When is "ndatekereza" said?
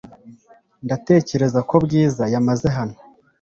0.85-1.59